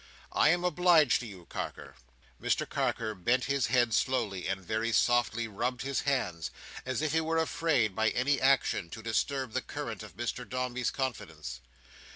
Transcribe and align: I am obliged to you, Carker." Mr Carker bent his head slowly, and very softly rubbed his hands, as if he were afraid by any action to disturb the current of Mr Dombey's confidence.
I 0.31 0.49
am 0.49 0.63
obliged 0.63 1.19
to 1.19 1.27
you, 1.27 1.45
Carker." 1.45 1.93
Mr 2.41 2.67
Carker 2.67 3.13
bent 3.13 3.43
his 3.45 3.67
head 3.67 3.93
slowly, 3.93 4.47
and 4.47 4.59
very 4.59 4.91
softly 4.91 5.47
rubbed 5.47 5.83
his 5.83 5.99
hands, 5.99 6.49
as 6.87 7.03
if 7.03 7.13
he 7.13 7.21
were 7.21 7.37
afraid 7.37 7.95
by 7.95 8.09
any 8.09 8.41
action 8.41 8.89
to 8.89 9.03
disturb 9.03 9.51
the 9.53 9.61
current 9.61 10.01
of 10.01 10.17
Mr 10.17 10.49
Dombey's 10.49 10.89
confidence. 10.89 11.59